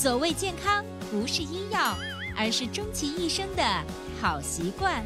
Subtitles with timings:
[0.00, 1.94] 所谓健康，不是医药，
[2.34, 3.62] 而是终其一生的
[4.18, 5.04] 好习惯。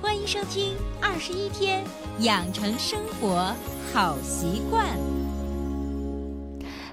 [0.00, 1.84] 欢迎收听《二十一天
[2.20, 3.52] 养成生活
[3.92, 4.86] 好习惯》。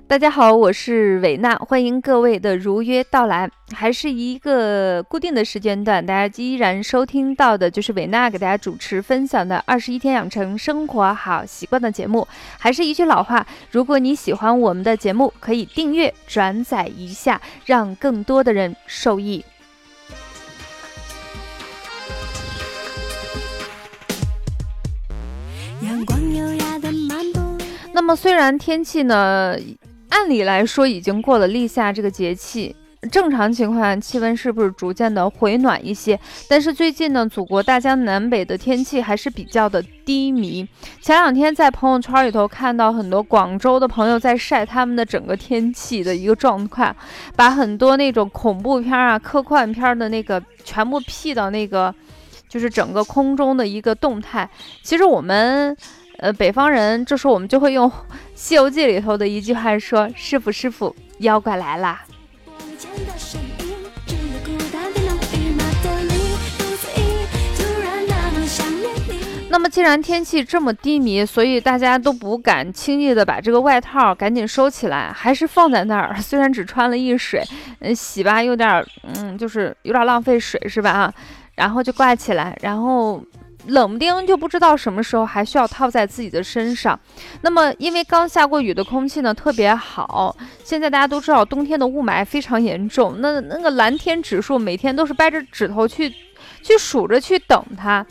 [0.07, 3.49] 大家好，我是韦娜，欢迎各位的如约到来。
[3.73, 12.27] 还是一个固定的时间段，大家依然收听到的就是韦娜给大家主持分享的《二十一天养成生活好习惯》的节目。
[12.59, 19.43] 还是一句老话，如果你喜欢我们的节目，可以订阅、转载一下，让更多的人受益。
[25.81, 27.39] 阳光优雅的漫步。
[27.91, 29.57] 那么，虽然天气呢？
[30.09, 32.75] 按理来说，已经过了立夏这个节气，
[33.11, 36.19] 正常情况下气温是不是逐渐的回暖一些？
[36.47, 40.67] 但是最近呢，祖国大江南北的天气还是比较的低迷。
[41.01, 46.95] 前两天在朋友圈里头看到很多广州的朋友在晒他们的整个天气的一个状况，
[47.35, 51.93] 把很多那种恐怖片啊、科幻片的那个全部 P 到那个，
[52.47, 54.49] 就是整个空中的一个动态。
[54.81, 55.75] 其实我们。
[56.17, 57.89] 呃，北方人这时候我们就会用
[58.33, 62.01] 《西游记》里头的一句话说：“师傅，师傅，妖怪来啦！”
[69.49, 76.15] 那么，既然天气这么低迷，所以大家都不敢轻易的把这个外套赶紧收起来，还是放在那儿。
[76.19, 77.43] 虽然只穿了一水，
[77.79, 80.91] 嗯，洗吧有点，嗯，就是有点浪费水，是吧？
[80.91, 81.13] 啊，
[81.55, 83.21] 然后就挂起来，然后。
[83.67, 86.99] 冷不丁就不知道什么时候还需要套在自己的身上。
[87.41, 96.13] 那么，因为刚下过雨的空气呢特别好，现在大家都知道冬天的雾霾非常严重，那那个蓝天指数每天都是掰着指头去
[96.65, 98.03] 去数着去等它。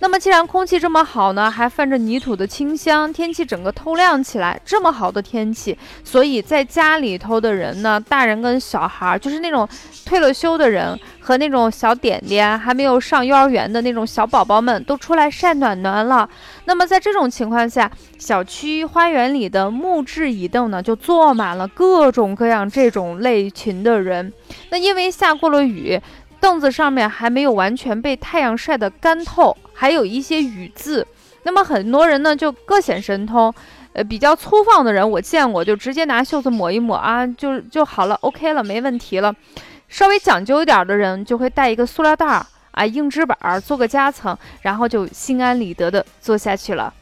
[0.00, 9.66] 那么，既然空气这么好呢，还泛着泥土的清香，天气整个透亮起来，这么好的天气，所以在家里头的人呢，大人跟小孩，就是那种
[10.04, 16.28] 退了休的人和那种小点点还没有上幼儿园的那种小宝宝们，都出来晒暖暖了。
[16.64, 24.32] 那么在这种情况下，小区花园里的木质椅凳呢，就坐满了各种各样这种类群的人。
[24.70, 25.98] 那因为下过了雨。
[26.42, 31.06] 凳子上面还没有完全被太阳晒得干透，还有一些雨渍。
[31.44, 33.54] 那么很多人呢就各显神通，
[33.92, 39.32] 呃，比较粗放的人我见过，就直接拿袖子抹一抹啊，就就好了，OK 了，没问题了。
[39.88, 46.92] 稍微讲究一点的人就会带一个塑料袋儿啊，硬纸板做个夹层，然后就心安理得的坐下去了。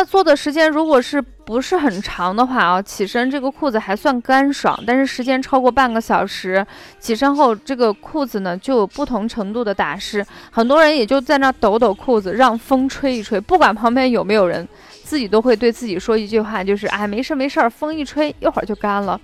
[0.00, 6.66] 那坐的时间如果是不是很长的话啊，起身这个裤子还算干爽，但是时间超过半个小时，
[6.98, 14.66] 起身后这个裤子呢就有不同程度的打湿，很多人也就在那抖抖裤子，让风吹一吹，不管旁边有没有人，
[15.04, 19.20] 自己都会对自己说一句话，就是哎没事没事，风一吹一会儿就干了。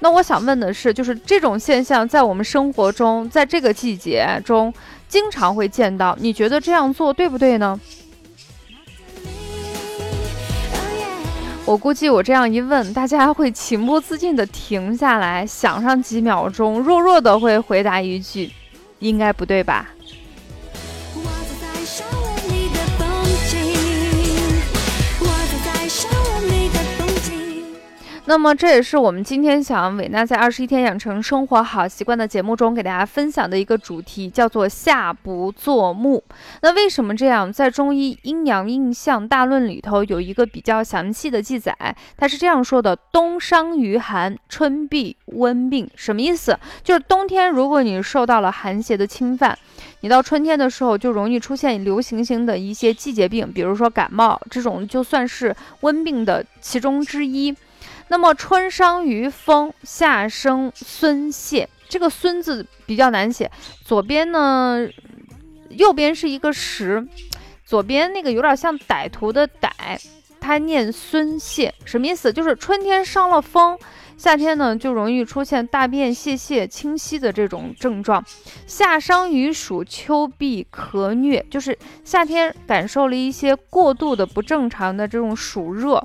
[0.00, 4.70] 那我想问的是，就是这种现象在我们生活中，在这个季节中
[5.08, 7.80] 经常会见到，你觉得这样做对不对呢？
[11.70, 18.50] 我估计我这样一问，大家会情不自禁的停下来，想上几秒钟，弱弱的会回答一句
[18.98, 19.88] ：“应该不对吧？”
[28.30, 36.22] 那么这也是我们今天想伟娜在二十一天养成生活好习惯的节目中给大家分享的一个主题，叫做夏不作木。
[36.62, 37.52] 那为什么这样？
[37.52, 41.74] 在中医阴阳应象大论里头有一个比较详细的记载，
[42.16, 45.90] 它是这样说的：冬伤于寒，春必温病。
[45.96, 46.56] 什么意思？
[46.84, 49.58] 就是冬天如果你受到了寒邪的侵犯，
[50.02, 57.52] 你到春天的时候就容易出现流行性的一些季节病，比如说感冒这种，就算是温病的其中之一。
[58.10, 61.68] 那么春伤于风，夏生孙泄。
[61.88, 63.48] 这个“孙”字比较难写，
[63.84, 64.84] 左边呢，
[65.70, 67.06] 右边是一个石，
[67.64, 69.70] 左边那个有点像歹徒的歹，
[70.40, 72.32] 它念孙泄，什么意思？
[72.32, 73.78] 就是春天伤了风，
[74.16, 78.24] 夏天呢就容易出现大便泄泻、清晰的这种症状。
[78.66, 86.04] 夏伤于暑，秋必咳疟，就是夏天感受了一些过度的不正常的这种暑热。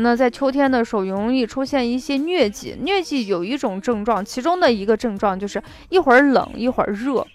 [0.00, 2.76] 那在秋天的时候，容易出现一些疟疾。
[2.84, 7.26] 疟疾有一种症状，其中的一个症状就是一会儿冷一会儿热。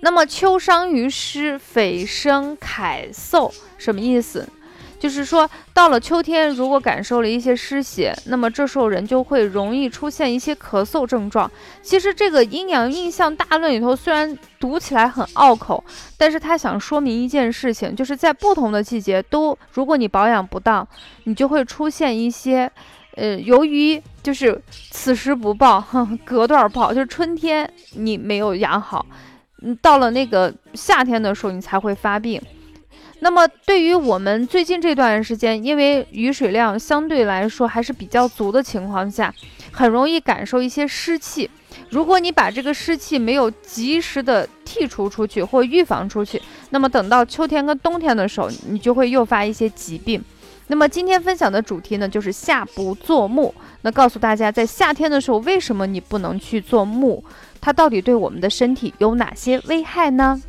[0.00, 4.48] 那么秋伤于湿，匪生凯嗽，什么意思？
[5.02, 11.50] 就是说到了秋天，如果感受了一些湿邪，那么这时候人就会容易出现一些咳嗽症状。
[11.82, 15.82] 其实这个阴阳印象大论里头，虽然读起来很拗口，
[16.16, 20.86] 但是他想说明一件事情，就是在不同的季节都，如果你保养不当，
[21.24, 22.70] 你就会出现一些。
[23.16, 24.56] 呃，由于就是
[24.92, 25.84] 此时不报，
[26.24, 29.04] 隔段报，就是春天你没有养好，
[29.62, 32.40] 嗯，到了那个夏天的时候你才会发病。
[33.24, 39.32] 那么对于我们最近这段时间，因为雨水量相对来说还是比较足的情况下，
[39.70, 41.48] 很容易感受一些湿气。
[41.90, 50.20] 如果你把这个湿气没有及时的剔除出去或预防出去，那么等到秋天跟冬天的时候，你就会诱发一些疾病。
[50.66, 53.54] 那么今天分享的主题呢，就是夏不做木。
[53.82, 57.22] 那告诉大家，在夏天的时候，为什么你不能去做木？
[57.60, 60.42] 它到底对我们的身体有哪些危害呢？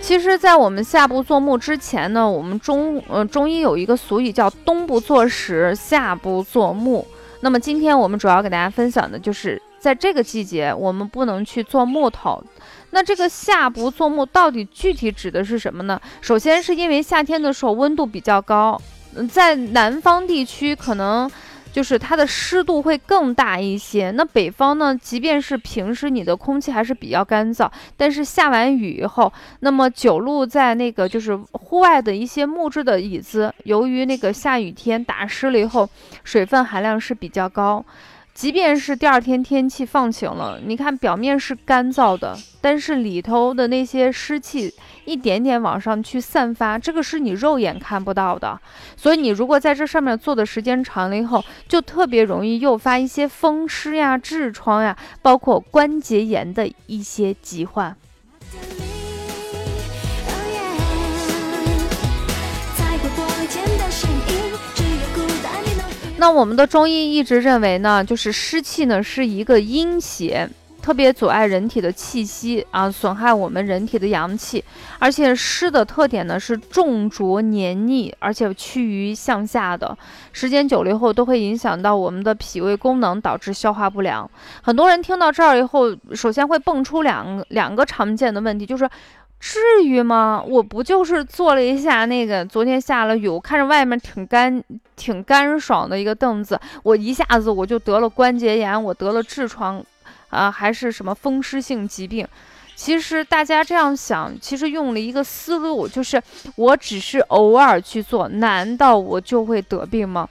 [0.00, 7.06] 其实，在我们夏不做木之前呢，我们中呃中医有一个俗语叫“冬不做石，夏不做木”。
[7.40, 12.42] 那么今天我们主要给大家分享的就是，在这个季节，我们不能去做木头。
[12.90, 16.00] 那这个夏不做木到底具体指的是什么呢？
[16.22, 18.80] 首先是因为夏天的时候温度比较高，
[19.30, 21.30] 在南方地区可能
[21.78, 24.10] 就是它的湿度会更大一些。
[24.10, 35.88] 那北方呢，即便是平时你的空气还是比较干燥，但是下完雨以后，那么久露在那个就是户外的一些木质的椅子，由于那个下雨天打湿了以后，
[36.24, 37.84] 水分含量是比较高。
[38.38, 44.72] 即便是第二天天气放晴了，你看表面是干燥的，但是里头的那些湿气
[45.04, 48.56] 一点点往上去散发，这个是你肉眼看不到的。
[48.96, 57.96] 所以你如果在这上面坐的时间长了以后，就特别容易诱发一些风湿呀、痔疮呀，包括关节炎的一些疾患。
[66.20, 70.50] 那我们的中医一直认为呢，就是湿气呢是一个阴邪，
[70.82, 74.64] 特别阻碍人体的气息啊，损害我们人体的阳气。
[74.98, 79.96] 而且湿的特点呢是重浊黏腻，而且趋于向下的，
[80.32, 84.28] 时间久了以后都会影响到我们的脾胃功能，导致消化不良。
[84.60, 88.90] 很多人听到这儿以后，首先会蹦出两两个常见的问题，就是。
[89.40, 90.42] 至于吗？
[90.46, 94.62] 我不就是坐了一下那个昨天下了雨，我看着外面挺干、
[94.96, 99.82] 挺干爽的一个凳子，我一下子我就得了关节炎，我得了痔疮，
[100.30, 102.26] 啊，还是什么风湿性疾病？
[102.74, 106.22] 其实大家这样想，其实用了一个思路，就是
[106.56, 110.28] 我只是偶尔去做，难道我就会得病吗？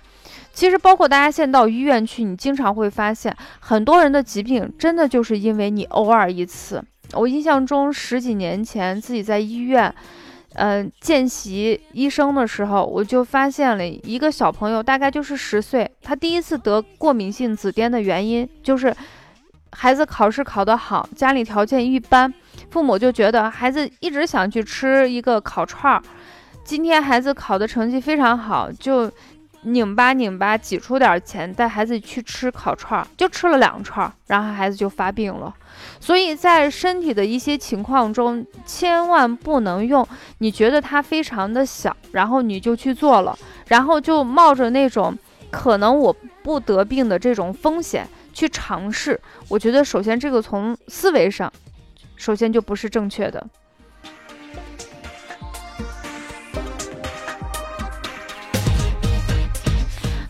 [0.53, 6.83] 其实包括大家现在到医院去，你经常会发现很多人的疾病，真的就是因为你偶尔一次。
[7.13, 9.93] 我印象中十几年前自己在医院，
[10.53, 18.93] 嗯，见习医生的时候，我就发现了一个小朋友，大概就是十岁，他第一次得过敏性紫癜的原因就是
[19.71, 22.33] 孩子考试考得好，家里条件一般，
[22.69, 26.01] 父母就觉得孩子一直想去吃一个烤串儿，
[26.63, 29.11] 今天孩子考的成绩非常好，就。
[29.67, 35.53] 拧巴拧巴，挤出点钱带孩子去吃烤串，就吃了两串，然后孩子就发病了。
[35.99, 40.07] 所以在身体的一些情况中，千万不能用
[40.39, 43.37] 你觉得它非常的小，然后你就去做了，
[43.67, 45.15] 然后就冒着那种
[45.51, 49.19] 可能我不得病的这种风险去尝试。
[49.49, 51.51] 我觉得首先这个从思维上，
[52.15, 53.45] 首先就不是正确的。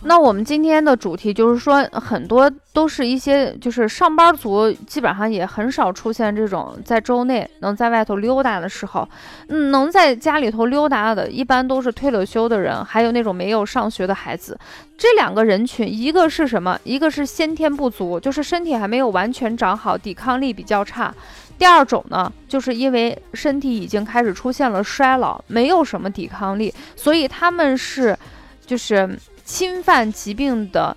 [0.08, 9.06] 那我们今天的主题就是说，很多都是一些就是上班族，基本上也很少出现这种在周内能在外头溜达的时候。
[9.48, 14.58] 能在家里头溜达的，一般都是退了休的人，还有那种没有上学的孩子。
[14.96, 16.80] 这两个人群，一个是什么？
[16.84, 21.14] 一个是先天不足，就是身体还没有完全长好，抵抗力比较差。
[21.58, 28.18] 第二种呢，就是因为身体已经开始出现了衰老，没有什么抵抗力，所以他们是，
[28.64, 29.06] 就是。
[29.48, 30.94] 侵犯疾病的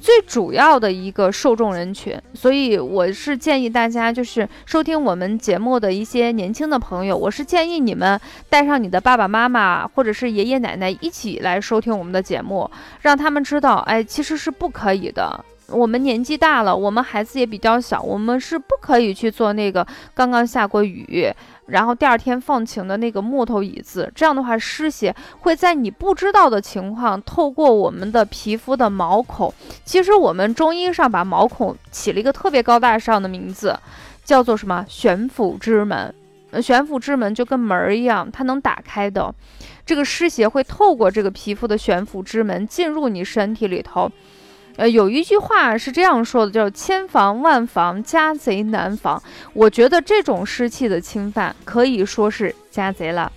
[0.00, 12.68] 最主要的一个受众人群，所以我是建议大家，就是收听我们节目的一些年轻的朋友，我是建议你们带上你的爸爸妈妈或者是爷爷奶奶一起来收听我们的节目，
[13.02, 15.44] 让他们知道，哎，其实是不可以的。
[15.72, 21.32] 我们年纪大了，我们孩子也比较小，我们是不可以去做那个刚刚下过雨。
[21.66, 29.52] 然后第二天放晴的那个木头椅子，这样的话湿邪会在你不知道的情况透过我们的皮肤的毛孔。
[29.84, 33.78] 其实我们中医上把毛孔起了一个特别高大上的名字，
[34.24, 36.14] 叫做什么悬浮之门。
[36.50, 39.34] 呃，悬浮之门就跟门儿一样，它能打开的。
[39.86, 44.10] 这个湿邪会透过这个皮肤的悬浮之门进入你身体里头。
[44.76, 49.22] 呃，有一句话是这样说的，叫“千防万防，家贼难防”。
[49.52, 53.30] 我觉得这种湿气的侵犯可以说是家贼了。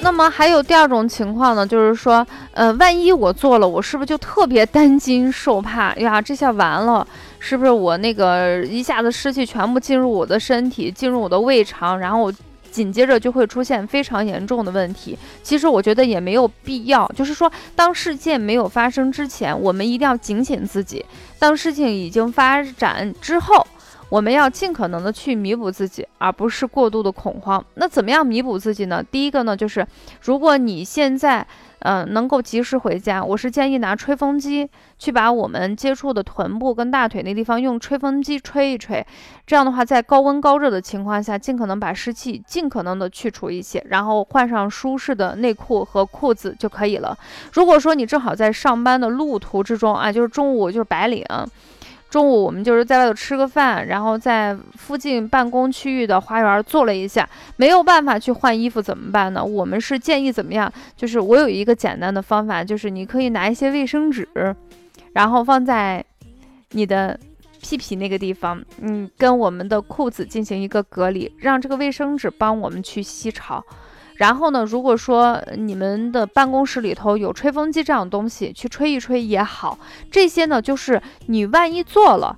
[0.00, 6.20] 那么还有第二种情况呢，就是说，呃，万一我做了，我是不是就特别担惊受怕呀？
[6.20, 7.06] 这下完了，
[7.38, 12.32] 是不是我那个一下子湿气全部进入我的身体，进入我的胃肠，然后我？
[12.70, 15.18] 紧接着就会出现非常严重的问题。
[15.42, 21.04] 其实我觉得也没有必要，就是说，当事件没有发生之前，我们一定要警醒自己；
[21.38, 23.66] 当事情已经发展之后，
[24.08, 27.64] 我们要尽可能的去弥补自己，而不是过度的恐慌。
[27.74, 29.02] 那怎么样弥补自己呢？
[29.02, 29.86] 第一个呢，就是
[30.22, 31.46] 如果你现在。
[31.82, 39.06] 嗯，能够及时回家，我是建议拿吹风机去把我们接触的臀部跟大腿那地方用吹风机吹一吹，
[39.46, 47.16] 这样的话，在高温高热的情况下，尽可能把湿气尽可能的去除一些，然后换上舒适的内裤和裤子就可以了。
[47.52, 51.24] 如果说你正好在上班的路途之中啊，就是中午就是白领。
[52.10, 59.44] 中午我们就是在外头吃个饭，然后在附近办公区域的花园坐了一下，没有办法去换衣服怎么办呢？
[59.44, 60.72] 我们是建议怎么样？
[60.96, 64.26] 就是我有一个简单的方法，就是你可以拿一些卫生纸，
[65.12, 66.02] 然后放在
[66.70, 67.18] 你的
[67.60, 73.62] 屁屁那个地方，嗯，跟我们的裤子进行一个隔离，让这个卫生纸帮我们去吸潮。
[74.18, 79.78] 然后呢，如果说你们的办公室里头有吹风机这样的东西，去吹一吹也好。
[80.10, 82.36] 这些呢，就是你万一做了，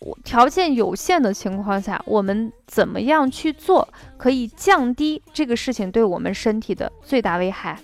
[0.00, 3.88] 我条件有限的情况下，我们怎么样去做，
[4.18, 7.78] 可以降低这个事情对我们身体的最大危害。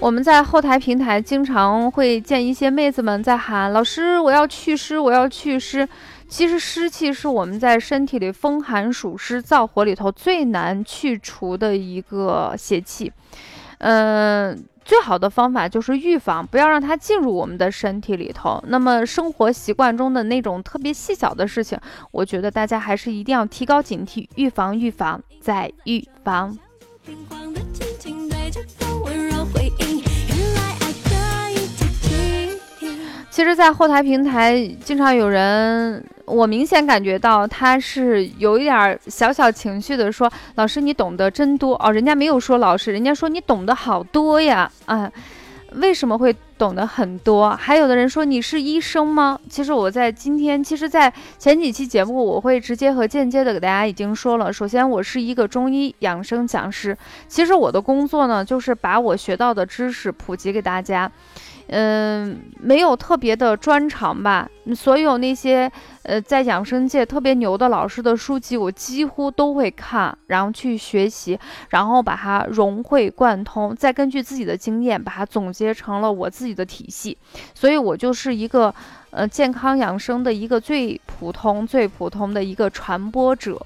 [0.00, 5.86] 我们在后台平台经常会见一些妹子们在喊：“老师，我要祛湿，我要祛湿。”
[6.28, 13.10] 其实湿气是我们在身体里风寒暑湿燥火里头最难去除的一个邪气。
[13.78, 18.62] 嗯，最好的方法就是预防，不要让它进入我们的身体里头。
[18.68, 21.76] 那么生活习惯中的那种特别细小的事情，
[22.12, 26.56] 我觉得大家还是一定要提高警惕，预防、预防再预防。
[33.38, 44.68] 其实，在后台平台，经常有人，我明显感觉到他是有一点小小情绪的，说：“老师，你懂得真多哦。”人家没有说老师，人家说你懂得好多呀。
[44.86, 45.08] 啊，
[45.74, 47.50] 为什么会懂得很多？
[47.56, 49.38] 还有的人说你是医生吗？
[49.48, 54.52] 其实我在今天，其实，在前几期节目，我会直接和间接的给大家已经说了。
[54.52, 56.96] 首先，我是一个中医养生讲师，
[57.28, 61.10] 其实我的工作呢，就是把我学到的知识普及给大家。
[61.70, 64.48] 嗯，没有特别的专长吧。
[64.74, 65.70] 所有那些
[66.02, 71.38] 呃，在养生界特别牛的老师的书籍，我几乎都会看，然后去学习，
[71.68, 77.16] 然后把它融会贯通，再根据自己的经验把它总结成了我自己己的体系。
[77.54, 78.74] 所以我就是一个
[79.10, 83.60] 呃健康养生的一个最普通、最普通的一个传播者。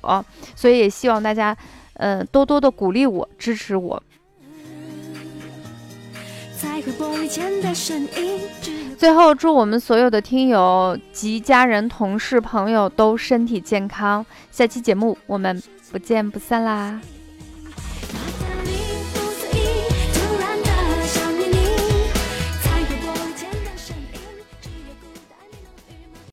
[0.54, 1.56] 所以也希望大家
[1.94, 4.02] 呃多多的鼓励我，支持我。
[8.98, 14.24] 最后，祝我们所有的听友及家人、同事、朋友都身体健康。
[14.50, 15.60] 下期节目我们
[15.90, 17.00] 不见不散啦！